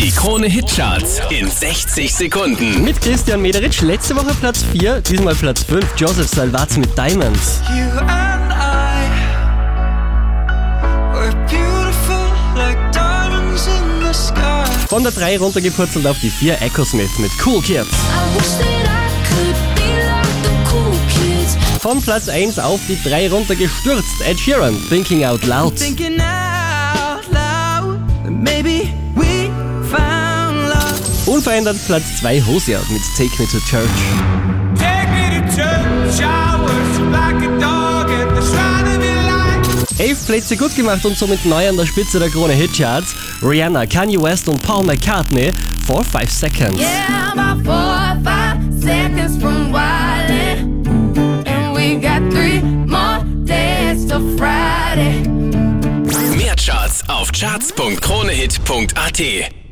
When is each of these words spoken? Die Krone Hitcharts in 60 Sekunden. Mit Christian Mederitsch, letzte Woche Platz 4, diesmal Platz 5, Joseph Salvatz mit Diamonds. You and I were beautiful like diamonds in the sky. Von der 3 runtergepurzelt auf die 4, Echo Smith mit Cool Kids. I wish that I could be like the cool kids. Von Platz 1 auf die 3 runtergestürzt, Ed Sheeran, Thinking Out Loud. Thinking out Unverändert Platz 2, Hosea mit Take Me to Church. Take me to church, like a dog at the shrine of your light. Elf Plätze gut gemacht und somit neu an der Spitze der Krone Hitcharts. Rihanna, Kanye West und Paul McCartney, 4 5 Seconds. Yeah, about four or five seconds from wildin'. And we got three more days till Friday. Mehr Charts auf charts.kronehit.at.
Die 0.00 0.10
Krone 0.10 0.46
Hitcharts 0.46 1.20
in 1.28 1.50
60 1.50 2.14
Sekunden. 2.14 2.82
Mit 2.82 3.02
Christian 3.02 3.42
Mederitsch, 3.42 3.82
letzte 3.82 4.16
Woche 4.16 4.34
Platz 4.40 4.64
4, 4.72 5.02
diesmal 5.02 5.34
Platz 5.34 5.62
5, 5.64 5.84
Joseph 5.94 6.26
Salvatz 6.26 6.78
mit 6.78 6.96
Diamonds. 6.96 7.60
You 7.68 7.84
and 8.00 8.50
I 8.50 9.04
were 11.12 11.34
beautiful 11.50 12.32
like 12.56 12.78
diamonds 12.94 13.66
in 13.66 14.00
the 14.02 14.14
sky. 14.14 14.64
Von 14.88 15.02
der 15.02 15.12
3 15.12 15.36
runtergepurzelt 15.36 16.06
auf 16.06 16.18
die 16.20 16.30
4, 16.30 16.62
Echo 16.62 16.82
Smith 16.86 17.18
mit 17.18 17.30
Cool 17.44 17.60
Kids. 17.60 17.90
I 17.90 18.38
wish 18.38 18.56
that 18.56 18.66
I 18.86 19.10
could 19.28 19.54
be 19.74 19.82
like 20.06 20.24
the 20.42 20.72
cool 20.72 20.96
kids. 21.10 21.58
Von 21.78 22.00
Platz 22.00 22.30
1 22.30 22.58
auf 22.58 22.80
die 22.88 22.98
3 23.06 23.28
runtergestürzt, 23.28 24.22
Ed 24.26 24.40
Sheeran, 24.40 24.82
Thinking 24.88 25.26
Out 25.26 25.44
Loud. 25.44 25.76
Thinking 25.76 26.18
out 26.18 26.39
Unverändert 31.30 31.78
Platz 31.86 32.16
2, 32.18 32.42
Hosea 32.44 32.80
mit 32.90 33.02
Take 33.16 33.30
Me 33.40 33.46
to 33.48 33.60
Church. 33.60 33.88
Take 34.76 35.08
me 35.12 35.30
to 35.38 35.42
church, 35.54 36.18
like 37.12 37.36
a 37.36 37.48
dog 37.60 38.10
at 38.10 38.34
the 38.34 38.42
shrine 38.42 38.84
of 38.84 38.98
your 38.98 39.22
light. 39.22 39.64
Elf 40.00 40.26
Plätze 40.26 40.56
gut 40.56 40.74
gemacht 40.74 41.04
und 41.04 41.16
somit 41.16 41.44
neu 41.46 41.68
an 41.68 41.76
der 41.76 41.86
Spitze 41.86 42.18
der 42.18 42.30
Krone 42.30 42.54
Hitcharts. 42.54 43.14
Rihanna, 43.42 43.86
Kanye 43.86 44.20
West 44.20 44.48
und 44.48 44.60
Paul 44.60 44.82
McCartney, 44.84 45.52
4 45.86 46.02
5 46.02 46.28
Seconds. 46.28 46.80
Yeah, 46.80 47.30
about 47.32 47.64
four 47.64 47.74
or 47.74 48.16
five 48.24 48.58
seconds 48.80 49.36
from 49.40 49.72
wildin'. 49.72 50.82
And 51.46 51.76
we 51.76 51.94
got 51.94 52.28
three 52.32 52.60
more 52.60 53.22
days 53.44 54.04
till 54.04 54.36
Friday. 54.36 55.22
Mehr 56.36 56.56
Charts 56.56 57.04
auf 57.08 57.30
charts.kronehit.at. 57.30 59.59